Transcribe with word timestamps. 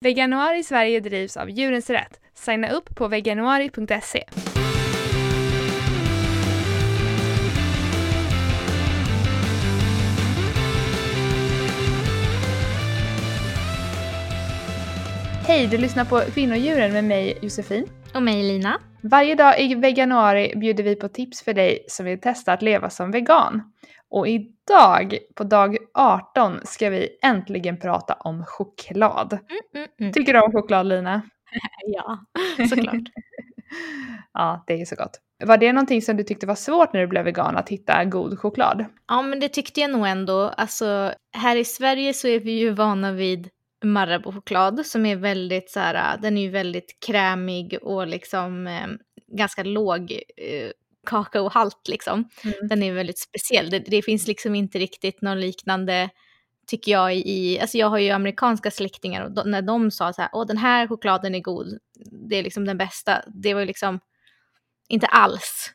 Veganuari 0.00 0.62
Sverige 0.62 1.00
drivs 1.00 1.36
av 1.36 1.50
Djurens 1.50 1.90
Rätt. 1.90 2.20
Signa 2.34 2.70
upp 2.70 2.94
på 2.94 3.08
veganuari.se. 3.08 4.24
Hej, 15.46 15.66
du 15.66 15.78
lyssnar 15.78 16.04
på 16.04 16.20
Kvinnodjuren 16.20 16.92
med 16.92 17.04
mig 17.04 17.38
Josefin. 17.42 17.86
Och 18.14 18.22
mig 18.22 18.42
Lina. 18.42 18.80
Varje 19.00 19.34
dag 19.34 19.60
i 19.60 19.74
veganuari 19.74 20.52
bjuder 20.56 20.84
vi 20.84 20.96
på 20.96 21.08
tips 21.08 21.42
för 21.42 21.54
dig 21.54 21.84
som 21.88 22.06
vill 22.06 22.20
testa 22.20 22.52
att 22.52 22.62
leva 22.62 22.90
som 22.90 23.10
vegan. 23.10 23.62
Och 24.10 24.28
idag, 24.28 25.18
på 25.34 25.44
dag 25.44 25.76
18, 25.94 26.60
ska 26.64 26.90
vi 26.90 27.18
äntligen 27.22 27.80
prata 27.80 28.14
om 28.14 28.44
choklad. 28.46 29.32
Mm, 29.32 29.62
mm, 29.74 29.88
mm. 30.00 30.12
Tycker 30.12 30.32
du 30.32 30.40
om 30.40 30.52
choklad 30.52 30.86
Lina? 30.86 31.22
ja, 31.86 32.18
såklart. 32.68 33.02
ja, 34.32 34.64
det 34.66 34.80
är 34.80 34.84
så 34.84 34.96
gott. 34.96 35.20
Var 35.44 35.56
det 35.56 35.72
någonting 35.72 36.02
som 36.02 36.16
du 36.16 36.22
tyckte 36.22 36.46
var 36.46 36.54
svårt 36.54 36.92
när 36.92 37.00
du 37.00 37.06
blev 37.06 37.24
vegan 37.24 37.56
att 37.56 37.68
hitta 37.68 38.04
god 38.04 38.38
choklad? 38.38 38.84
Ja, 39.08 39.22
men 39.22 39.40
det 39.40 39.48
tyckte 39.48 39.80
jag 39.80 39.90
nog 39.90 40.06
ändå. 40.06 40.40
Alltså, 40.40 41.12
här 41.36 41.56
i 41.56 41.64
Sverige 41.64 42.14
så 42.14 42.28
är 42.28 42.40
vi 42.40 42.52
ju 42.52 42.70
vana 42.70 43.12
vid 43.12 43.48
Marabou-choklad 43.84 44.86
som 44.86 45.06
är 45.06 45.16
väldigt 45.16 45.70
så 45.70 45.80
här, 45.80 46.18
den 46.18 46.36
är 46.36 46.42
ju 46.42 46.50
väldigt 46.50 46.98
krämig 47.06 47.78
och 47.82 48.06
liksom 48.06 48.66
eh, 48.66 48.86
ganska 49.36 49.62
låg 49.62 50.12
eh, 50.36 50.70
kakaohalt 51.08 51.88
liksom. 51.88 52.28
Mm. 52.44 52.68
Den 52.68 52.82
är 52.82 52.92
väldigt 52.92 53.18
speciell. 53.18 53.70
Det, 53.70 53.78
det, 53.78 54.02
finns 54.02 54.26
liksom 54.26 54.54
inte 54.54 54.78
riktigt 54.78 55.22
någon 55.22 55.40
liknande, 55.40 56.10
tycker 56.66 56.92
jag, 56.92 57.16
i, 57.16 57.60
alltså 57.60 57.78
jag 57.78 57.88
har 57.88 57.98
ju 57.98 58.10
amerikanska 58.10 58.70
släktingar 58.70 59.24
och 59.24 59.32
då, 59.32 59.42
när 59.42 59.62
de 59.62 59.90
sa 59.90 60.12
så 60.12 60.22
här, 60.22 60.30
åh 60.32 60.46
den 60.46 60.58
här 60.58 60.88
chokladen 60.88 61.34
är 61.34 61.40
god, 61.40 61.78
det 62.28 62.36
är 62.36 62.42
liksom 62.42 62.64
den 62.64 62.78
bästa, 62.78 63.22
det 63.26 63.54
var 63.54 63.60
ju 63.60 63.66
liksom 63.66 64.00
inte 64.88 65.06
alls 65.06 65.70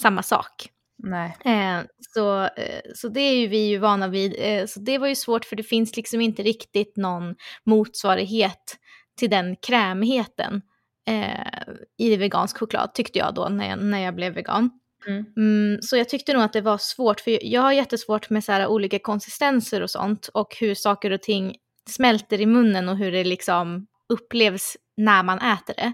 samma 0.00 0.22
sak. 0.22 0.70
Nej. 0.98 1.36
Eh, 1.44 1.84
så, 2.14 2.42
eh, 2.42 2.80
så 2.94 3.08
det 3.08 3.20
är 3.20 3.36
ju 3.36 3.46
vi 3.46 3.68
ju 3.68 3.78
vana 3.78 4.08
vid. 4.08 4.34
Eh, 4.38 4.66
så 4.66 4.80
det 4.80 4.98
var 4.98 5.06
ju 5.06 5.14
svårt 5.14 5.44
för 5.44 5.56
det 5.56 5.62
finns 5.62 5.96
liksom 5.96 6.20
inte 6.20 6.42
riktigt 6.42 6.96
någon 6.96 7.34
motsvarighet 7.64 8.76
till 9.18 9.30
den 9.30 9.56
krämigheten 9.56 10.62
eh, 11.06 11.62
i 11.98 12.16
vegansk 12.16 12.58
choklad 12.58 12.94
tyckte 12.94 13.18
jag 13.18 13.34
då 13.34 13.48
när 13.48 13.68
jag, 13.68 13.78
när 13.78 13.98
jag 13.98 14.14
blev 14.14 14.34
vegan. 14.34 14.70
Mm. 15.06 15.24
Mm, 15.36 15.82
så 15.82 15.96
jag 15.96 16.08
tyckte 16.08 16.32
nog 16.32 16.42
att 16.42 16.52
det 16.52 16.60
var 16.60 16.78
svårt, 16.78 17.20
för 17.20 17.46
jag 17.46 17.62
har 17.62 17.72
jättesvårt 17.72 18.30
med 18.30 18.44
så 18.44 18.52
här 18.52 18.66
olika 18.66 18.98
konsistenser 18.98 19.82
och 19.82 19.90
sånt 19.90 20.28
och 20.34 20.56
hur 20.60 20.74
saker 20.74 21.10
och 21.10 21.22
ting 21.22 21.56
smälter 21.90 22.40
i 22.40 22.46
munnen 22.46 22.88
och 22.88 22.96
hur 22.96 23.12
det 23.12 23.24
liksom 23.24 23.86
upplevs 24.08 24.76
när 24.96 25.22
man 25.22 25.38
äter 25.38 25.74
det. 25.74 25.92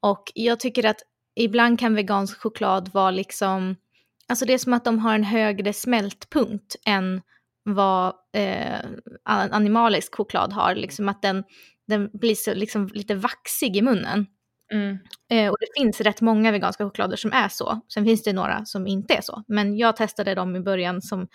Och 0.00 0.32
jag 0.34 0.60
tycker 0.60 0.84
att 0.84 1.02
ibland 1.36 1.78
kan 1.80 1.94
vegansk 1.94 2.40
choklad 2.40 2.90
vara 2.92 3.10
liksom, 3.10 3.76
alltså 4.28 4.44
det 4.44 4.52
är 4.52 4.58
som 4.58 4.72
att 4.72 4.84
de 4.84 4.98
har 4.98 5.14
en 5.14 5.24
högre 5.24 5.72
smältpunkt 5.72 6.76
än 6.86 7.22
vad 7.64 8.14
eh, 8.34 8.80
animalisk 9.24 10.14
choklad 10.14 10.52
har, 10.52 10.74
liksom 10.74 11.08
att 11.08 11.22
den, 11.22 11.44
den 11.88 12.10
blir 12.12 12.34
så 12.34 12.54
liksom 12.54 12.90
lite 12.94 13.14
vaxig 13.14 13.76
i 13.76 13.82
munnen. 13.82 14.26
Mm. 14.72 14.98
Eh, 15.30 15.50
och 15.50 15.56
det 15.60 15.80
finns 15.80 16.00
rätt 16.00 16.20
många 16.20 16.52
veganska 16.52 16.84
choklader 16.84 17.16
som 17.16 17.32
är 17.32 17.48
så. 17.48 17.80
Sen 17.94 18.04
finns 18.04 18.22
det 18.22 18.32
några 18.32 18.64
som 18.64 18.86
inte 18.86 19.14
är 19.14 19.20
så. 19.20 19.42
Men 19.48 19.76
jag 19.76 19.96
testade 19.96 20.34
dem 20.34 20.56
i 20.56 20.60
början 20.60 21.02
som, 21.02 21.28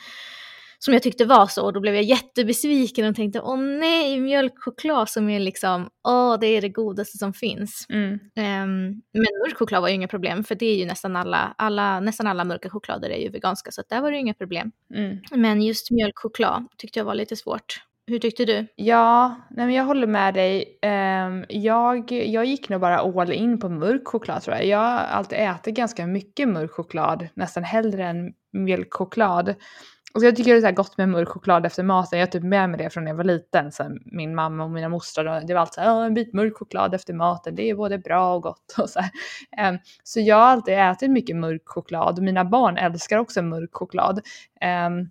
som 0.80 0.94
jag 0.94 1.03
tyckte 1.03 1.26
var 1.26 1.48
så. 1.48 1.66
Och 1.66 1.73
då 1.73 1.80
blev 1.80 1.95
jag 1.95 2.04
jättebesviken 2.04 3.09
och 3.09 3.16
tänkte 3.16 3.42
åh 3.42 3.58
nej, 3.58 4.20
mjölkchoklad 4.20 5.09
som 5.09 5.30
är 5.30 5.39
liksom, 5.39 5.89
åh 6.08 6.39
det 6.39 6.48
är 6.48 6.61
det 6.61 6.70
godaste 6.70 7.17
som 7.17 7.34
finns. 7.34 7.86
Mm. 7.89 8.11
Um, 8.14 9.02
men 9.14 9.28
mörk 9.45 9.58
choklad 9.58 9.81
var 9.81 9.89
ju 9.89 9.95
inga 9.95 10.08
problem 10.08 10.44
för 10.44 10.56
det 10.56 10.66
är 10.66 10.76
ju 10.76 10.86
nästan 10.86 11.16
alla, 11.16 11.56
alla, 11.58 12.00
nästan 12.00 12.28
alla 12.28 12.44
mörka 12.44 12.70
choklader 12.70 13.09
är 13.09 13.20
ju 13.20 13.30
veganska 13.30 13.72
så 13.72 13.83
där 13.89 14.02
var 14.02 14.11
det 14.11 14.17
ju 14.17 14.21
inga 14.21 14.33
problem. 14.33 14.71
Mm. 14.94 15.17
Men 15.32 15.61
just 15.61 15.92
mjölkchoklad 15.92 16.67
tyckte 16.77 17.00
jag 17.00 17.05
var 17.05 17.15
lite 17.15 17.36
svårt. 17.36 17.82
Hur 18.08 18.19
tyckte 18.19 18.45
du? 18.45 18.67
Ja, 18.75 19.36
nej 19.49 19.65
men 19.65 19.75
jag 19.75 19.83
håller 19.83 20.08
med 20.08 20.33
dig. 20.33 20.80
Um, 20.81 21.45
jag, 21.49 22.11
jag 22.11 22.45
gick 22.45 22.69
nog 22.69 22.81
bara 22.81 22.99
all 22.99 23.31
in 23.31 23.59
på 23.59 23.69
mörk 23.69 24.08
choklad 24.08 24.41
tror 24.41 24.55
jag. 24.55 24.65
Jag 24.65 24.77
har 24.77 24.99
alltid 24.99 25.39
ätit 25.39 25.75
ganska 25.75 26.08
mycket 26.08 26.49
mörk 26.49 26.71
choklad, 26.71 27.27
nästan 27.33 27.64
hellre 27.64 28.05
än 28.05 28.33
mjölkchoklad. 28.53 29.55
Och 30.14 30.23
jag 30.23 30.36
tycker 30.36 30.61
det 30.61 30.67
är 30.67 30.71
gott 30.71 30.97
med 30.97 31.09
mörk 31.09 31.27
choklad 31.27 31.65
efter 31.65 31.83
maten. 31.83 32.19
Jag 32.19 32.27
har 32.27 32.31
typ 32.31 32.43
med 32.43 32.69
mig 32.69 32.77
det 32.77 32.89
från 32.89 33.03
när 33.03 33.11
jag 33.11 33.17
var 33.17 33.23
liten. 33.23 33.71
Så 33.71 33.97
min 34.05 34.35
mamma 34.35 34.64
och 34.64 34.71
mina 34.71 34.89
mostrar, 34.89 35.41
det 35.41 35.53
var 35.53 35.61
alltid 35.61 35.73
så 35.73 35.81
här, 35.81 36.05
en 36.05 36.14
bit 36.14 36.33
mörk 36.33 36.58
choklad 36.58 36.93
efter 36.93 37.14
maten, 37.14 37.55
det 37.55 37.70
är 37.70 37.75
både 37.75 37.97
bra 37.97 38.35
och 38.35 38.43
gott. 38.43 38.75
Och 38.77 38.89
så, 38.89 38.99
um, 38.99 39.77
så 40.03 40.20
jag 40.20 40.35
har 40.35 40.43
alltid 40.43 40.73
ätit 40.73 41.11
mycket 41.11 41.35
mörk 41.35 41.61
choklad. 41.65 42.21
Mina 42.21 42.45
barn 42.45 42.77
älskar 42.77 43.17
också 43.17 43.41
mörk 43.41 43.70
choklad. 43.73 44.21
Um, 44.87 45.09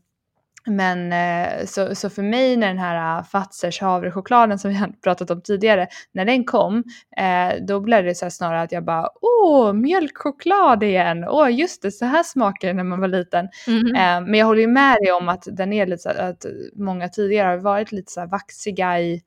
men 0.67 1.12
eh, 1.12 1.67
så, 1.67 1.95
så 1.95 2.11
för 2.11 2.23
mig 2.23 2.56
när 2.56 2.69
den 2.69 2.78
här 2.78 3.19
uh, 3.19 3.25
Fazers 3.25 3.81
havrechokladen 3.81 4.59
som 4.59 4.71
vi 4.71 4.77
har 4.81 4.89
pratat 4.89 5.31
om 5.31 5.43
tidigare, 5.43 5.87
när 6.12 6.25
den 6.25 6.45
kom, 6.45 6.84
eh, 7.17 7.65
då 7.69 7.81
blev 7.81 8.05
det 8.05 8.15
så 8.15 8.31
snarare 8.31 8.62
att 8.62 8.72
jag 8.72 8.84
bara 8.84 9.09
åh, 9.21 9.72
mjölkchoklad 9.72 10.83
igen, 10.83 11.25
åh 11.28 11.53
just 11.53 11.83
det, 11.83 11.91
så 11.91 12.05
här 12.05 12.22
smakar 12.22 12.69
det 12.69 12.75
när 12.75 12.84
man 12.84 13.01
var 13.01 13.09
liten. 13.09 13.49
Mm. 13.67 13.87
Eh, 13.87 14.31
men 14.31 14.34
jag 14.34 14.47
håller 14.47 14.61
ju 14.61 14.67
med 14.67 14.97
dig 14.97 15.12
om 15.12 15.28
att 15.28 15.45
den 15.51 15.72
är 15.72 15.87
lite 15.87 16.03
så 16.03 16.09
att 16.09 16.47
många 16.75 17.09
tidigare 17.09 17.49
har 17.49 17.56
varit 17.56 17.93
lite 17.93 18.12
så 18.12 18.21
här 18.21 18.27
vaxiga 18.27 19.01
i 19.01 19.22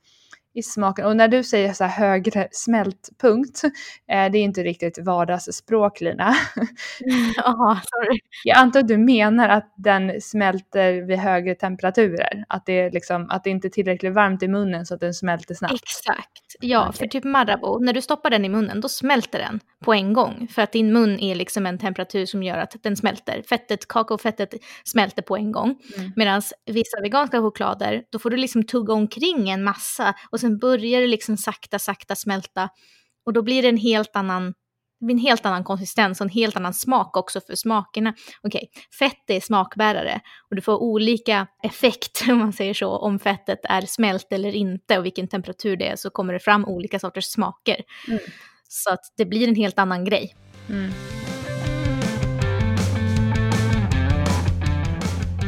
i 0.56 0.64
smaken. 0.64 1.06
Och 1.06 1.18
när 1.18 1.28
du 1.28 1.44
säger 1.44 1.74
så 1.74 1.84
här 1.84 2.08
högre 2.08 2.48
smältpunkt, 2.52 3.64
eh, 3.64 4.32
det 4.32 4.38
är 4.38 4.44
inte 4.44 4.64
riktigt 4.64 5.00
vardagsspråk 5.00 6.02
Lina. 6.02 6.36
Jaha, 7.36 7.82
sorry. 7.86 8.20
Jag 8.44 8.58
antar 8.58 8.80
att 8.80 8.88
du 8.88 8.98
menar 8.98 9.50
att 9.50 9.74
den 9.78 10.22
smälter 10.22 11.02
vid 11.02 11.18
högre 11.18 11.56
temperaturer? 11.56 12.46
Att 12.50 12.66
det, 12.66 12.74
är 12.74 12.92
liksom, 12.92 13.30
att 13.30 13.44
det 13.44 13.50
inte 13.50 13.68
är 13.68 13.70
tillräckligt 13.70 14.14
varmt 14.14 14.44
i 14.44 14.48
munnen 14.48 14.86
så 14.86 14.94
att 14.94 15.00
den 15.00 15.14
smälter 15.14 15.56
snabbt? 15.56 15.74
Exakt. 15.74 16.45
Ja, 16.60 16.90
okay. 16.90 16.98
för 16.98 17.08
typ 17.08 17.24
Marabou, 17.24 17.80
när 17.80 17.94
du 17.94 18.02
stoppar 18.02 18.30
den 18.30 18.46
i 18.46 18.50
munnen 18.50 18.82
då 18.82 18.90
smälter 18.90 19.40
den 19.40 19.60
på 19.84 19.94
en 19.94 20.14
gång. 20.14 20.48
För 20.52 20.62
att 20.62 20.72
din 20.72 20.94
mun 20.94 21.20
är 21.20 21.36
liksom 21.36 21.66
en 21.66 21.80
temperatur 21.80 22.26
som 22.26 22.44
gör 22.44 22.58
att 22.58 22.76
den 22.84 22.98
smälter. 22.98 23.44
Fettet, 23.50 23.88
kakaofettet 23.88 24.50
smälter 24.84 25.22
på 25.22 25.38
en 25.38 25.52
gång. 25.52 25.76
Mm. 25.98 26.12
Medan 26.16 26.42
vissa 26.66 27.02
veganska 27.02 27.42
choklader, 27.42 28.04
då 28.12 28.20
får 28.20 28.30
du 28.30 28.38
liksom 28.38 28.64
tugga 28.64 28.94
omkring 28.94 29.50
en 29.50 29.64
massa 29.64 30.14
och 30.32 30.40
sen 30.40 30.58
börjar 30.58 31.02
det 31.02 31.08
liksom 31.08 31.38
sakta, 31.38 31.80
sakta 31.80 32.16
smälta. 32.16 32.70
Och 33.26 33.34
då 33.34 33.42
blir 33.42 33.62
det 33.62 33.70
en 33.70 33.78
helt 33.78 34.16
annan 34.16 34.54
det 35.00 35.06
blir 35.06 35.16
en 35.16 35.22
helt 35.22 35.46
annan 35.46 35.64
konsistens 35.64 36.22
och 36.22 36.26
en 36.26 36.30
helt 36.30 36.56
annan 36.56 36.74
smak 36.74 37.18
också 37.18 37.42
för 37.42 37.56
smakerna. 37.56 38.14
Okej, 38.42 38.70
okay, 38.72 38.82
fett 39.00 39.30
är 39.30 39.40
smakbärare 39.40 40.22
och 40.50 40.56
du 40.56 40.62
får 40.62 40.78
olika 40.78 41.48
effekt 41.64 42.24
om 42.30 42.38
man 42.38 42.54
säger 42.54 42.74
så, 42.74 42.98
om 42.98 43.20
fettet 43.20 43.60
är 43.64 43.82
smält 43.82 44.28
eller 44.32 44.56
inte 44.56 44.98
och 44.98 45.06
vilken 45.06 45.28
temperatur 45.28 45.78
det 45.78 45.88
är 45.88 45.96
så 45.96 46.10
kommer 46.10 46.34
det 46.34 46.40
fram 46.40 46.66
olika 46.66 47.00
sorters 47.00 47.26
smaker. 47.26 47.82
Mm. 48.08 48.20
Så 48.68 48.92
att 48.94 49.14
det 49.18 49.26
blir 49.26 49.48
en 49.48 49.56
helt 49.56 49.80
annan 49.80 50.06
grej. 50.06 50.36
Mm. 50.70 50.92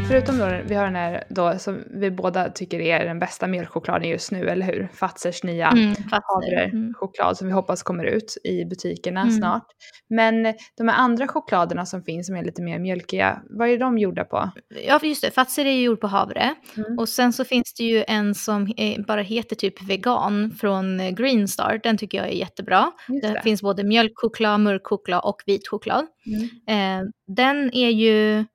Förutom 0.08 0.38
då, 0.38 0.60
vi 0.66 0.76
har 0.76 0.86
den 0.86 0.96
här 0.96 1.24
då 1.30 1.60
som 1.60 1.84
vi 1.90 2.12
båda 2.12 2.50
tycker 2.50 2.80
är 2.80 3.06
den 3.06 3.20
bästa 3.20 3.48
mjölkchokladen 3.48 4.10
just 4.10 4.32
nu, 4.32 4.50
eller 4.50 4.66
hur? 4.66 4.90
Fazers 4.94 5.44
nya 5.44 5.68
mm, 5.68 5.96
havrechoklad 6.12 7.28
mm. 7.28 7.36
som 7.36 7.48
vi 7.48 7.54
hoppas 7.54 7.84
kommer 7.84 8.04
ut 8.04 8.38
i 8.44 8.66
butikerna 8.66 9.22
mm. 9.22 9.34
snart. 9.34 9.68
Men 10.10 10.44
de 10.78 10.88
här 10.88 10.98
andra 10.98 11.28
chokladerna 11.28 11.86
som 11.86 12.04
finns 12.04 12.28
som 12.28 12.36
är 12.36 12.44
lite 12.44 12.62
mer 12.62 12.80
mjölkiga, 12.80 13.42
vad 13.50 13.70
är 13.70 13.78
de 13.78 13.98
gjorda 13.98 14.24
på? 14.24 14.52
Ja, 14.88 15.00
just 15.04 15.22
det. 15.22 15.32
Fazer 15.32 15.66
är 15.66 15.72
ju 15.72 15.84
gjord 15.84 16.02
på 16.02 16.08
havre. 16.08 16.56
Mm. 16.78 17.00
Och 17.00 17.10
sen 17.10 17.34
så 17.34 17.46
finns 17.46 17.74
det 17.78 17.84
ju 17.84 18.04
en 18.08 18.36
som 18.36 18.74
bara 19.08 19.22
heter 19.22 19.56
typ 19.56 19.90
vegan 19.90 20.52
från 20.52 21.16
Green 21.16 21.48
Star. 21.48 21.80
Den 21.84 21.98
tycker 21.98 22.18
jag 22.18 22.28
är 22.28 22.32
jättebra. 22.32 22.92
Det. 23.08 23.28
det. 23.28 23.42
finns 23.44 23.62
både 23.62 23.84
mjölkchoklad, 23.84 24.60
mörkchoklad 24.60 25.22
och 25.24 25.42
vit 25.46 25.68
choklad. 25.68 26.06
Mm. 26.26 27.02
Eh, 27.02 27.08
den 27.28 27.74
är 27.74 27.90
ju 27.90 28.46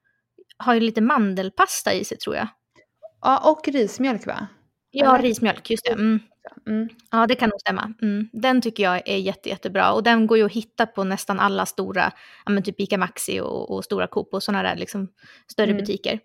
har 0.62 0.75
ju 0.75 0.81
lite 0.81 1.00
mandelpasta 1.00 1.94
i 1.94 2.05
sig 2.05 2.19
tror 2.19 2.37
jag. 2.37 2.49
Ja, 3.23 3.50
och 3.50 3.69
rismjölk 3.69 4.26
va? 4.26 4.47
Ja, 4.91 5.14
Eller? 5.14 5.23
rismjölk, 5.23 5.70
just 5.70 5.85
det. 5.85 5.93
Mm. 5.93 6.20
Mm. 6.67 6.88
Ja, 7.11 7.26
det 7.26 7.35
kan 7.35 7.49
nog 7.49 7.61
stämma. 7.61 7.94
Mm. 8.03 8.29
Den 8.32 8.61
tycker 8.61 8.82
jag 8.82 9.09
är 9.09 9.17
jätte, 9.17 9.49
jättebra. 9.49 9.93
Och 9.93 10.03
den 10.03 10.26
går 10.26 10.38
ju 10.38 10.44
att 10.44 10.53
hitta 10.53 10.87
på 10.87 11.05
nästan 11.05 11.41
alla 11.41 11.67
stora, 11.67 12.12
ja, 12.44 12.53
men 12.53 12.62
typ 12.62 12.81
Ica 12.81 12.99
Maxi 12.99 13.41
och, 13.41 13.70
och 13.70 13.85
Stora 13.85 14.06
Coop 14.06 14.35
och 14.35 14.43
sådana 14.43 14.62
där 14.62 14.76
liksom, 14.76 15.09
större 15.53 15.70
mm. 15.70 15.81
butiker. 15.81 16.20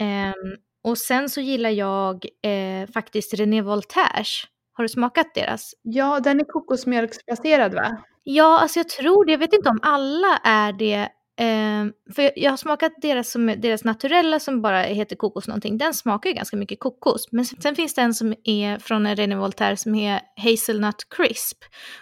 Um, 0.00 0.56
och 0.84 0.98
sen 0.98 1.30
så 1.30 1.40
gillar 1.40 1.70
jag 1.70 2.26
eh, 2.42 2.90
faktiskt 2.90 3.34
René 3.34 3.62
Voltaires. 3.62 4.44
Har 4.72 4.84
du 4.84 4.88
smakat 4.88 5.34
deras? 5.34 5.74
Ja, 5.82 6.20
den 6.20 6.40
är 6.40 6.44
kokosmjölksbaserad 6.44 7.74
va? 7.74 8.02
Ja, 8.22 8.60
alltså 8.60 8.78
jag 8.78 8.88
tror 8.88 9.24
det. 9.24 9.32
Jag 9.32 9.38
vet 9.38 9.52
inte 9.52 9.68
om 9.68 9.80
alla 9.82 10.36
är 10.44 10.72
det 10.72 11.08
Eh, 11.36 12.14
för 12.14 12.32
jag 12.36 12.50
har 12.50 12.56
smakat 12.56 12.92
deras, 13.02 13.30
som, 13.30 13.46
deras 13.46 13.84
naturella 13.84 14.40
som 14.40 14.62
bara 14.62 14.82
heter 14.82 15.16
kokos 15.16 15.48
någonting. 15.48 15.78
Den 15.78 15.94
smakar 15.94 16.30
ju 16.30 16.36
ganska 16.36 16.56
mycket 16.56 16.80
kokos. 16.80 17.28
Men 17.32 17.44
sen 17.44 17.74
finns 17.74 17.94
det 17.94 18.02
en 18.02 18.14
som 18.14 18.34
är 18.44 18.78
från 18.78 19.06
en 19.06 19.16
René 19.16 19.36
Voltaire 19.36 19.76
som 19.76 19.94
är 19.94 20.20
Hazelnut 20.36 21.06
Crisp. 21.16 21.58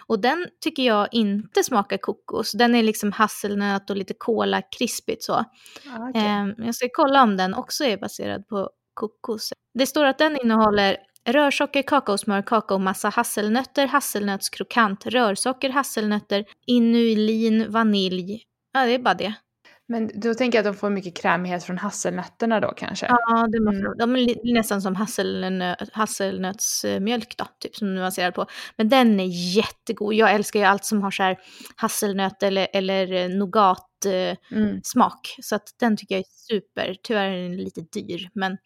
Och 0.07 0.19
den 0.19 0.47
tycker 0.63 0.83
jag 0.83 1.07
inte 1.11 1.63
smakar 1.63 1.97
kokos. 1.97 2.51
Den 2.51 2.75
är 2.75 2.83
liksom 2.83 3.11
hasselnöt 3.11 3.89
och 3.89 3.97
lite 3.97 4.13
kola 4.17 4.61
krispigt 4.77 5.23
så. 5.23 5.33
Ah, 5.33 6.09
okay. 6.09 6.21
eh, 6.21 6.47
jag 6.57 6.75
ska 6.75 6.87
kolla 6.93 7.23
om 7.23 7.37
den 7.37 7.53
också 7.53 7.83
är 7.83 7.97
baserad 7.97 8.47
på 8.47 8.69
kokos. 8.93 9.53
Det 9.73 9.85
står 9.85 10.05
att 10.05 10.17
den 10.17 10.37
innehåller 10.41 10.97
rörsocker, 11.25 11.81
kakaosmör, 11.81 12.41
kakaomassa, 12.41 13.09
hasselnötter, 13.09 13.87
hasselnötskrokant, 13.87 15.05
rörsocker, 15.05 15.69
hasselnötter, 15.69 16.45
inulin, 16.67 17.71
vanilj. 17.71 18.43
Ja, 18.73 18.85
det 18.85 19.25
är. 19.25 19.52
Men 19.87 20.11
då 20.13 20.33
tänker 20.33 20.57
jag 20.57 20.67
att 20.67 20.73
de 20.73 20.79
får 20.79 20.89
mycket 20.89 21.17
krämighet 21.17 21.63
från 21.63 21.77
hasselnötterna 21.77 22.59
då 22.59 22.73
kanske? 22.77 23.05
Ja, 23.09 23.47
det 23.51 23.59
måste 23.59 23.79
mm. 23.79 23.97
de. 23.97 24.15
är 24.15 24.53
nästan 24.53 24.81
som 24.81 24.95
hasselnö, 24.95 25.75
hasselnötsmjölk 25.93 27.37
då, 27.37 27.45
typ 27.59 27.75
som 27.75 27.95
man 27.95 28.11
ser 28.11 28.31
på. 28.31 28.45
Men 28.77 28.89
den 28.89 29.19
är 29.19 29.55
jättegod. 29.55 30.13
Jag 30.13 30.33
älskar 30.33 30.59
ju 30.59 30.65
allt 30.65 30.85
som 30.85 31.01
har 31.01 31.11
så 31.11 31.23
här 31.23 31.37
hasselnöt 31.75 32.43
eller, 32.43 32.67
eller 32.73 33.29
nougat 33.29 34.05
eh, 34.05 34.57
mm. 34.57 34.81
smak. 34.83 35.35
Så 35.41 35.55
att 35.55 35.75
den 35.79 35.97
tycker 35.97 36.15
jag 36.15 36.19
är 36.19 36.25
super. 36.29 36.95
Tyvärr 37.03 37.29
är 37.29 37.43
den 37.43 37.57
lite 37.57 37.81
dyr. 37.81 38.29
Men 38.33 38.57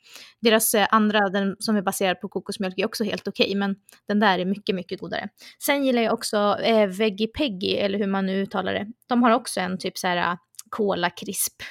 deras 0.41 0.73
eh, 0.73 0.87
andra, 0.91 1.29
den 1.29 1.55
som 1.59 1.75
är 1.75 1.81
baserad 1.81 2.21
på 2.21 2.29
kokosmjölk, 2.29 2.79
är 2.79 2.85
också 2.85 3.03
helt 3.03 3.27
okej. 3.27 3.45
Okay, 3.45 3.55
men 3.55 3.75
den 4.07 4.19
där 4.19 4.39
är 4.39 4.45
mycket, 4.45 4.75
mycket 4.75 4.99
godare. 4.99 5.29
Sen 5.65 5.85
gillar 5.85 6.01
jag 6.01 6.13
också 6.13 6.57
eh, 6.63 6.87
Veggie 6.87 7.27
Peggy, 7.27 7.73
eller 7.73 7.99
hur 7.99 8.07
man 8.07 8.25
nu 8.25 8.41
uttalar 8.41 8.73
det. 8.73 8.87
De 9.07 9.23
har 9.23 9.31
också 9.31 9.59
en 9.59 9.77
typ 9.77 9.97
så 9.97 10.07
här 10.07 10.37
Cola 10.69 11.09
Crisp 11.09 11.61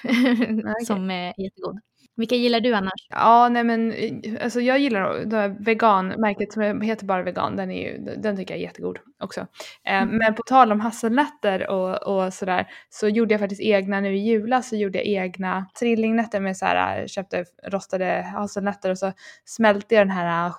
som 0.87 1.11
är 1.11 1.35
jättegod. 1.43 1.81
Vilka 2.17 2.35
gillar 2.35 2.61
du 2.61 2.75
annars? 2.75 3.07
Ja, 3.09 3.49
nej 3.49 3.65
men 3.65 3.95
alltså 4.43 4.61
jag 4.61 4.79
gillar 4.79 5.25
det 5.25 5.57
veganmärket 5.61 6.53
som 6.53 6.81
heter 6.81 7.07
bara 7.07 7.23
vegan. 7.23 7.57
Den, 7.57 7.71
är 7.71 7.83
ju, 7.83 7.99
den 7.99 8.37
tycker 8.37 8.55
jag 8.55 8.61
är 8.61 8.65
jättegod 8.65 8.99
också. 9.21 9.41
Eh, 9.85 10.03
mm. 10.03 10.17
Men 10.17 10.35
på 10.35 10.43
tal 10.43 10.73
om 10.73 10.81
hasselnötter 10.81 11.71
och, 11.71 12.03
och 12.03 12.35
sådär 12.35 12.67
så 12.89 13.09
gjorde 13.09 13.35
jag 13.35 13.41
faktiskt 13.41 13.61
egna 13.61 14.01
nu 14.01 14.17
i 14.17 14.19
julas 14.19 14.69
så 14.69 14.77
gjorde 14.77 14.99
jag 14.99 15.07
egna 15.07 15.67
trillingnötter 15.79 16.41
med 16.41 16.57
så 16.57 16.67
här, 16.67 17.07
köpte 17.07 17.45
rostade 17.67 18.27
hasselnötter 18.35 18.91
och 18.91 18.99
så 18.99 19.13
smälte 19.45 19.95
jag 19.95 20.07
den 20.07 20.17
här 20.17 20.47
äh, 20.47 20.55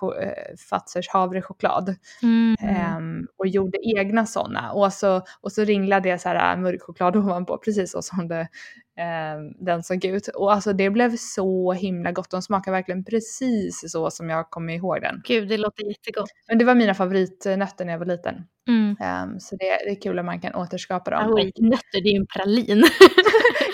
Fazers 0.70 1.08
havrechoklad 1.08 1.96
mm. 2.22 2.56
eh, 2.62 3.24
och 3.38 3.46
gjorde 3.46 3.78
egna 3.98 4.26
sådana 4.26 4.72
och 4.72 4.92
så, 4.92 5.22
och 5.40 5.52
så 5.52 5.64
ringlade 5.64 6.08
jag 6.08 6.20
så 6.20 6.28
här 6.28 6.56
mörk 6.56 6.82
choklad 6.82 7.16
ovanpå 7.16 7.58
precis 7.58 7.92
så 7.92 8.02
som 8.02 8.28
det 8.28 8.40
eh, 8.40 8.46
den 9.58 9.82
såg 9.82 10.04
ut. 10.04 10.28
Och 10.28 10.52
alltså 10.52 10.72
det 10.72 10.90
blev 10.90 11.16
så 11.16 11.72
himla 11.72 12.12
gott. 12.12 12.30
De 12.30 12.42
smakar 12.42 12.72
verkligen 12.72 13.04
precis 13.04 13.92
så 13.92 14.10
som 14.10 14.30
jag 14.30 14.50
kommer 14.50 14.72
ihåg 14.72 15.00
den. 15.00 15.22
Gud, 15.24 15.48
det 15.48 15.56
låter 15.56 15.84
jättegott. 15.84 16.30
Men 16.48 16.58
det 16.58 16.64
var 16.64 16.74
mina 16.74 16.94
favoritnötter 16.94 17.84
när 17.84 17.92
jag 17.92 17.98
var 17.98 18.06
liten. 18.06 18.34
Mm. 18.68 18.90
Um, 18.90 19.40
så 19.40 19.56
det, 19.56 19.64
det, 19.84 19.90
är 19.90 20.00
kul 20.00 20.18
att 20.18 20.24
man 20.24 20.40
kan 20.40 20.54
återskapa 20.54 21.10
dem. 21.10 21.24
Favoritnötter, 21.24 22.02
det 22.02 22.08
är 22.08 22.12
ju 22.12 22.18
en 22.18 22.26
pralin. 22.26 22.78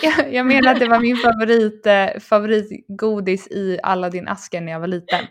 jag, 0.05 0.35
jag 0.35 0.47
menar 0.47 0.73
att 0.73 0.81
det 0.81 0.89
var 0.89 1.01
min 1.01 1.17
favorit, 1.17 1.87
eh, 1.87 2.21
favoritgodis 2.21 3.49
i 3.49 3.79
Aladdin-asken 3.83 4.65
när 4.65 4.73
jag 4.73 4.81
var 4.81 4.87
liten. 4.87 5.25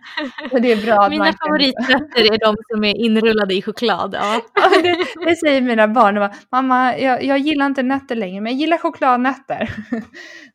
Så 0.52 0.60
det 0.60 0.72
är 0.72 0.86
bra 0.86 1.10
mina 1.10 1.34
favoritnötter 1.34 2.34
är 2.34 2.40
de 2.40 2.56
som 2.72 2.84
är 2.84 2.96
inrullade 2.96 3.54
i 3.54 3.62
choklad. 3.62 4.14
Ja. 4.14 4.42
ja 4.54 4.82
det, 4.82 5.26
det, 5.26 5.36
säger 5.36 5.62
mina 5.62 5.88
barn. 5.88 6.16
Bara, 6.16 6.34
Mamma, 6.52 6.98
jag, 6.98 7.24
jag 7.24 7.40
gillar 7.40 7.66
inte 7.66 7.84
nötter 7.84 8.16
längre, 8.16 8.42
men 8.42 8.52
jag 8.52 8.60
gillar 8.60 8.78
chokladnötter. 8.78 9.70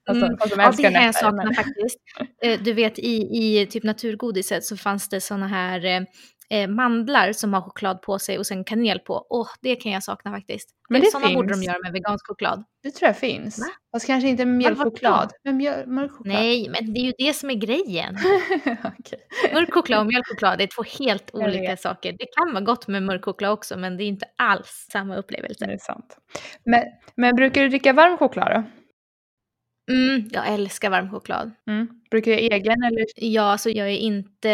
Alltså, 0.08 0.26
mm. 0.26 0.38
ja, 0.56 0.72
det 0.76 0.82
kan 0.82 1.04
jag 1.04 1.14
sakna 1.14 1.44
men... 1.44 1.54
faktiskt. 1.54 1.98
Eh, 2.42 2.60
du 2.60 2.72
vet 2.72 2.98
i, 2.98 3.16
i 3.16 3.66
typ 3.70 3.84
naturgodiset 3.84 4.64
så 4.64 4.76
fanns 4.76 5.08
det 5.08 5.20
såna 5.20 5.46
här 5.46 6.06
eh, 6.50 6.68
mandlar 6.68 7.32
som 7.32 7.54
har 7.54 7.60
choklad 7.60 8.02
på 8.02 8.18
sig 8.18 8.38
och 8.38 8.46
sen 8.46 8.64
kanel 8.64 8.98
på. 8.98 9.26
Åh, 9.30 9.42
oh, 9.42 9.48
det 9.60 9.76
kan 9.76 9.92
jag 9.92 10.02
sakna 10.02 10.30
faktiskt. 10.30 10.70
Men 10.88 11.00
det 11.00 11.10
Sådana 11.10 11.26
finns. 11.26 11.36
borde 11.36 11.54
de 11.54 11.62
göra 11.62 11.78
med 11.82 11.92
vegansk 11.92 12.26
choklad. 12.26 12.64
Det 12.82 12.90
tror 12.90 13.06
jag 13.06 13.16
finns. 13.16 13.58
Va? 13.58 13.66
Fast 13.92 14.06
kanske 14.06 14.28
inte 14.28 14.44
mjölkchoklad. 14.44 15.32
Men 15.44 15.56
mjölkchoklad. 15.56 16.34
Nej, 16.34 16.68
men 16.68 16.94
det 16.94 17.00
är 17.00 17.04
ju 17.04 17.12
det 17.18 17.32
som 17.32 17.50
är 17.50 17.54
grejen. 17.54 18.16
okay. 18.98 19.18
Mörk 19.52 19.74
choklad 19.74 20.00
och 20.00 20.06
mjölkchoklad 20.06 20.60
är 20.60 20.66
två 20.66 20.82
helt 20.98 21.34
olika 21.34 21.76
saker. 21.76 22.12
Det 22.18 22.26
kan 22.36 22.52
vara 22.52 22.64
gott 22.64 22.88
med 22.88 23.02
mörk 23.02 23.24
choklad 23.24 23.52
också, 23.52 23.76
men 23.78 23.96
det 23.96 24.04
är 24.04 24.06
inte 24.06 24.26
alls 24.36 24.86
samma 24.92 25.16
upplevelse. 25.16 25.66
Det 25.66 25.72
är 25.72 25.78
sant. 25.78 26.16
Men, 26.64 26.84
men 27.14 27.36
brukar 27.36 27.62
du 27.62 27.68
dricka 27.68 27.92
varm 27.92 28.18
choklad 28.18 28.52
då? 28.54 28.77
Mm, 29.88 30.28
jag 30.32 30.48
älskar 30.48 30.90
varm 30.90 31.10
choklad. 31.10 31.50
Mm. 31.66 31.88
Brukar 32.10 32.30
du 32.30 32.40
göra 32.40 32.54
egen 32.54 32.82
eller? 32.82 33.06
Ja, 33.16 33.42
alltså 33.42 33.70
jag 33.70 33.88
är 33.88 33.96
inte 33.96 34.50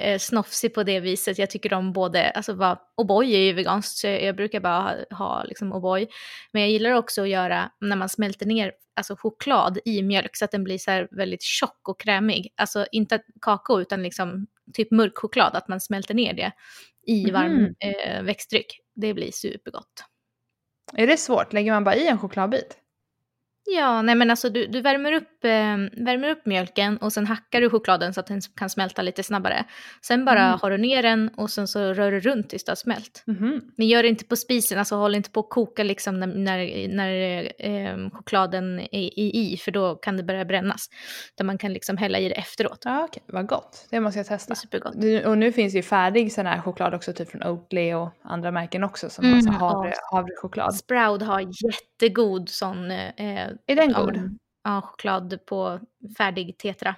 eh, 0.00 0.18
snofsig 0.18 0.74
på 0.74 0.82
det 0.82 1.00
viset. 1.00 1.38
Jag 1.38 1.50
tycker 1.50 1.74
om 1.74 1.92
både, 1.92 2.30
alltså 2.30 2.52
vad, 2.52 2.78
O'boy 2.96 3.34
är 3.34 3.38
ju 3.38 3.52
veganskt 3.52 3.96
så 3.98 4.06
jag 4.06 4.36
brukar 4.36 4.60
bara 4.60 4.80
ha, 4.80 4.94
ha 5.10 5.44
liksom 5.44 5.74
O'boy. 5.74 6.06
Men 6.52 6.62
jag 6.62 6.70
gillar 6.70 6.92
också 6.92 7.22
att 7.22 7.28
göra 7.28 7.70
när 7.80 7.96
man 7.96 8.08
smälter 8.08 8.46
ner 8.46 8.72
alltså 8.96 9.16
choklad 9.16 9.78
i 9.84 10.02
mjölk 10.02 10.36
så 10.36 10.44
att 10.44 10.50
den 10.50 10.64
blir 10.64 10.78
så 10.78 11.06
väldigt 11.10 11.42
tjock 11.42 11.88
och 11.88 12.00
krämig. 12.00 12.52
Alltså 12.56 12.86
inte 12.92 13.20
kakao 13.40 13.80
utan 13.80 14.02
liksom 14.02 14.46
typ 14.74 14.90
mörk 14.90 15.18
choklad, 15.18 15.56
att 15.56 15.68
man 15.68 15.80
smälter 15.80 16.14
ner 16.14 16.34
det 16.34 16.52
i 17.06 17.30
varm 17.30 17.52
mm. 17.52 17.74
eh, 17.80 18.22
växtdryck. 18.22 18.80
Det 18.94 19.14
blir 19.14 19.30
supergott. 19.32 20.04
Är 20.92 21.06
det 21.06 21.16
svårt? 21.16 21.52
Lägger 21.52 21.72
man 21.72 21.84
bara 21.84 21.96
i 21.96 22.06
en 22.06 22.18
chokladbit? 22.18 22.79
Ja, 23.76 24.02
nej 24.02 24.14
men 24.14 24.30
alltså 24.30 24.50
du, 24.50 24.66
du 24.66 24.80
värmer, 24.80 25.12
upp, 25.12 25.44
eh, 25.44 26.04
värmer 26.04 26.30
upp 26.30 26.46
mjölken 26.46 26.96
och 26.96 27.12
sen 27.12 27.26
hackar 27.26 27.60
du 27.60 27.70
chokladen 27.70 28.14
så 28.14 28.20
att 28.20 28.26
den 28.26 28.40
kan 28.56 28.70
smälta 28.70 29.02
lite 29.02 29.22
snabbare. 29.22 29.64
Sen 30.02 30.24
bara 30.24 30.46
mm. 30.46 30.58
har 30.62 30.70
du 30.70 30.78
ner 30.78 31.02
den 31.02 31.30
och 31.36 31.50
sen 31.50 31.68
så 31.68 31.92
rör 31.92 32.12
du 32.12 32.20
runt 32.20 32.50
tills 32.50 32.64
det 32.64 32.70
har 32.70 32.76
smält. 32.76 33.24
Mm. 33.26 33.60
Men 33.76 33.86
gör 33.86 34.02
det 34.02 34.08
inte 34.08 34.24
på 34.24 34.36
spisen, 34.36 34.78
alltså 34.78 34.94
håll 34.94 35.14
inte 35.14 35.30
på 35.30 35.40
att 35.40 35.50
koka 35.50 35.82
liksom 35.82 36.20
när, 36.20 36.26
när, 36.26 36.88
när 36.88 37.42
eh, 37.58 38.10
chokladen 38.10 38.80
är 38.80 39.18
i, 39.18 39.60
för 39.64 39.70
då 39.70 39.94
kan 39.94 40.16
det 40.16 40.22
börja 40.22 40.44
brännas. 40.44 40.88
Där 41.36 41.44
man 41.44 41.58
kan 41.58 41.72
liksom 41.72 41.96
hälla 41.96 42.18
i 42.18 42.28
det 42.28 42.34
efteråt. 42.34 42.82
Ja, 42.84 43.04
okej, 43.04 43.22
vad 43.26 43.46
gott. 43.46 43.86
Det 43.90 44.00
måste 44.00 44.18
jag 44.18 44.26
testa. 44.26 44.54
Supergott. 44.54 44.94
Och 45.26 45.38
nu 45.38 45.52
finns 45.52 45.74
ju 45.74 45.82
färdig 45.82 46.32
sån 46.32 46.46
här 46.46 46.60
choklad 46.60 46.94
också, 46.94 47.12
typ 47.12 47.30
från 47.30 47.42
Oatly 47.42 47.94
och 47.94 48.10
andra 48.22 48.50
märken 48.50 48.84
också 48.84 49.10
som 49.10 49.24
mm, 49.24 49.46
har 49.46 49.68
havre, 49.68 49.92
havrechoklad. 50.12 50.74
Sprout 50.74 51.22
har 51.22 51.40
jättegod 51.40 52.48
sån 52.48 52.90
eh, 52.90 53.46
är 53.66 53.76
den 53.76 53.92
god? 53.92 54.38
Ja, 54.64 54.80
choklad 54.80 55.46
på 55.46 55.80
färdig 56.18 56.58
tetra. 56.58 56.94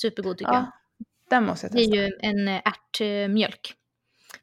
Supergod 0.00 0.38
tycker 0.38 0.52
ja, 0.52 0.58
jag. 0.58 0.66
Den 1.30 1.46
måste 1.46 1.66
jag 1.66 1.72
testa. 1.72 1.90
Det 1.90 1.98
är 1.98 2.06
ju 2.06 2.12
en 2.20 2.48
ärtmjölk. 2.48 3.74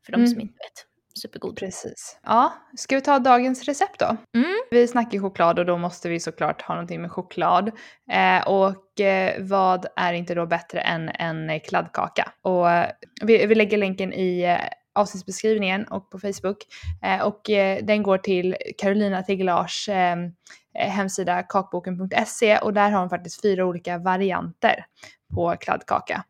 För 0.06 0.12
de 0.12 0.16
mm. 0.16 0.28
som 0.28 0.42
inte 0.42 0.54
vet. 0.54 0.88
Supergod. 1.22 1.58
Precis. 1.58 2.20
Ja, 2.24 2.54
ska 2.78 2.96
vi 2.96 3.02
ta 3.02 3.20
dagens 3.20 3.64
recept 3.64 4.00
då? 4.00 4.18
Mm. 4.38 4.56
Vi 4.72 4.88
snackar 4.88 5.20
choklad 5.20 5.60
och 5.60 5.66
då 5.66 5.78
måste 5.78 6.10
vi 6.10 6.20
såklart 6.20 6.62
ha 6.62 6.76
någonting 6.76 7.02
med 7.02 7.12
choklad. 7.12 7.72
Eh, 8.12 8.48
och 8.48 9.00
eh, 9.00 9.36
vad 9.40 9.86
är 9.96 10.14
inte 10.14 10.36
då 10.36 10.46
bättre 10.46 10.82
än 10.82 11.10
en 11.10 11.60
kladdkaka? 11.60 12.32
Och 12.42 12.72
eh, 12.72 12.90
vi, 13.22 13.46
vi 13.46 13.56
lägger 13.56 13.78
länken 13.78 14.14
i 14.14 14.42
eh, 14.42 14.60
avsnittsbeskrivningen 14.96 15.84
och 15.84 16.12
på 16.12 16.20
Facebook. 16.20 16.58
Eh, 17.04 17.22
och 17.22 17.50
eh, 17.50 17.84
den 17.84 18.04
går 18.04 18.18
till 18.18 18.56
Carolina 18.78 19.24
Tegelars 19.24 19.90
eh, 19.90 20.16
Eh, 20.16 20.63
hemsida 20.74 21.44
kakboken.se 21.44 22.58
och 22.58 22.74
där 22.74 22.92
har 22.92 23.00
hon 23.00 23.10
faktiskt 23.10 23.42
fyra 23.42 23.66
olika 23.66 23.98
varianter 23.98 24.86
på 25.34 25.56
kladdkaka. 25.60 26.24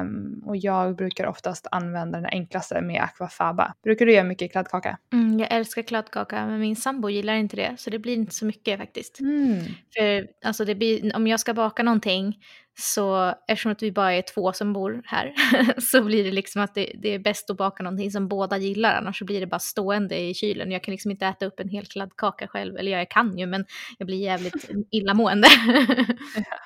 Um, 0.00 0.42
och 0.46 0.56
jag 0.56 0.96
brukar 0.96 1.26
oftast 1.26 1.66
använda 1.70 2.20
den 2.20 2.30
enklaste 2.32 2.80
med 2.80 3.02
aquafaba. 3.02 3.74
Brukar 3.84 4.06
du 4.06 4.12
göra 4.12 4.24
mycket 4.24 4.52
kladdkaka? 4.52 4.98
Mm, 5.12 5.38
jag 5.38 5.52
älskar 5.52 5.82
kladdkaka 5.82 6.46
men 6.46 6.60
min 6.60 6.76
sambo 6.76 7.08
gillar 7.10 7.34
inte 7.34 7.56
det 7.56 7.74
så 7.78 7.90
det 7.90 7.98
blir 7.98 8.14
inte 8.14 8.34
så 8.34 8.44
mycket 8.44 8.78
faktiskt. 8.78 9.20
Mm. 9.20 9.64
För 9.96 10.28
alltså 10.44 10.64
det 10.64 10.74
blir, 10.74 11.16
om 11.16 11.26
jag 11.26 11.40
ska 11.40 11.54
baka 11.54 11.82
någonting 11.82 12.36
så 12.80 13.34
eftersom 13.48 13.72
att 13.72 13.82
vi 13.82 13.92
bara 13.92 14.14
är 14.14 14.22
två 14.22 14.52
som 14.52 14.72
bor 14.72 15.02
här 15.04 15.34
så 15.80 16.02
blir 16.02 16.24
det 16.24 16.30
liksom 16.30 16.62
att 16.62 16.74
det, 16.74 16.92
det, 16.94 17.14
är 17.14 17.18
bäst 17.18 17.50
att 17.50 17.56
baka 17.56 17.82
någonting 17.82 18.10
som 18.10 18.28
båda 18.28 18.56
gillar 18.56 18.94
annars 18.94 19.18
så 19.18 19.24
blir 19.24 19.40
det 19.40 19.46
bara 19.46 19.58
stående 19.58 20.18
i 20.18 20.34
kylen. 20.34 20.70
Jag 20.70 20.82
kan 20.82 20.92
liksom 20.92 21.10
inte 21.10 21.26
äta 21.26 21.46
upp 21.46 21.60
en 21.60 21.68
hel 21.68 21.86
kladdkaka 21.86 22.48
själv, 22.48 22.76
eller 22.76 22.92
jag 22.92 23.10
kan 23.10 23.38
ju 23.38 23.46
men 23.46 23.64
jag 23.98 24.06
blir 24.06 24.18
jävligt 24.18 24.70
illamående. 24.90 25.48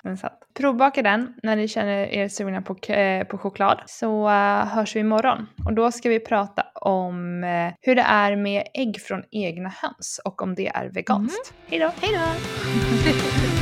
ja, 0.04 0.30
Provbaka 0.54 1.02
den 1.02 1.34
när 1.42 1.56
ni 1.56 1.68
känner 1.68 2.06
er 2.06 2.28
sugna 2.28 2.62
på, 2.62 2.92
eh, 2.92 3.26
på 3.26 3.38
choklad 3.38 3.82
så 3.86 4.28
uh, 4.28 4.66
hörs 4.66 4.96
vi 4.96 5.00
imorgon 5.00 5.46
och 5.66 5.72
då 5.72 5.92
ska 5.92 6.08
vi 6.08 6.20
prata 6.20 6.62
om 6.74 7.44
uh, 7.44 7.72
hur 7.80 7.94
det 7.94 8.02
är 8.02 8.36
med 8.36 8.62
ägg 8.74 9.00
från 9.00 9.22
egna 9.30 9.68
höns 9.68 10.20
och 10.24 10.42
om 10.42 10.54
det 10.54 10.68
är 10.68 10.88
veganskt. 10.88 11.52
Mm. 11.70 11.70
Hej 11.70 11.78
då! 11.78 12.06
Hej 12.06 12.18
då! 12.18 13.61